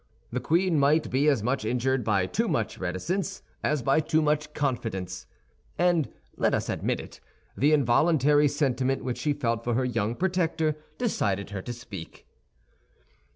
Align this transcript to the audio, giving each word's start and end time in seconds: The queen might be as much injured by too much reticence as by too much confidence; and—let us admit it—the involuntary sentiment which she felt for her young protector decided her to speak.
The 0.31 0.39
queen 0.39 0.79
might 0.79 1.11
be 1.11 1.27
as 1.29 1.43
much 1.43 1.63
injured 1.63 2.03
by 2.03 2.25
too 2.25 2.47
much 2.47 2.79
reticence 2.79 3.43
as 3.63 3.83
by 3.83 3.99
too 3.99 4.19
much 4.23 4.51
confidence; 4.55 5.27
and—let 5.77 6.55
us 6.55 6.69
admit 6.69 6.99
it—the 6.99 7.71
involuntary 7.71 8.47
sentiment 8.47 9.03
which 9.03 9.19
she 9.19 9.31
felt 9.33 9.63
for 9.63 9.75
her 9.75 9.85
young 9.85 10.15
protector 10.15 10.75
decided 10.97 11.51
her 11.51 11.61
to 11.61 11.71
speak. 11.71 12.25